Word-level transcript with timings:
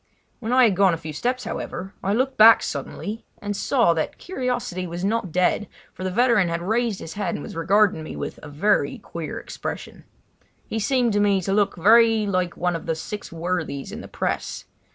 When 0.39 0.51
I 0.51 0.63
had 0.63 0.75
gone 0.75 0.95
a 0.95 0.97
few 0.97 1.13
steps, 1.13 1.43
however, 1.43 1.93
I 2.03 2.11
looked 2.11 2.35
back 2.35 2.63
suddenly, 2.63 3.23
and 3.39 3.55
saw 3.55 3.93
that 3.93 4.17
curiosity 4.17 4.87
was 4.87 5.05
not 5.05 5.31
dead, 5.31 5.67
for 5.93 6.03
the 6.03 6.09
veteran 6.09 6.49
had 6.49 6.63
raised 6.63 6.99
his 7.01 7.13
head 7.13 7.35
and 7.35 7.43
was 7.43 7.55
regarding 7.55 8.01
me 8.01 8.15
with 8.15 8.39
a 8.41 8.49
very 8.49 8.97
queer 8.97 9.37
expression. 9.37 10.05
He 10.65 10.79
seemed 10.79 11.13
to 11.13 11.19
me 11.19 11.39
to 11.41 11.53
look 11.53 11.75
very 11.75 12.25
like 12.25 12.57
one 12.57 12.75
of 12.75 12.87
the 12.87 12.95
six 12.95 13.31
worthies 13.31 13.91
in 13.91 14.01
the 14.01 14.07
press. 14.07 14.65